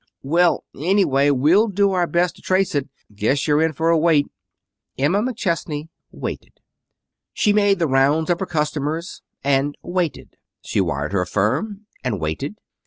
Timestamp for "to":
2.37-2.41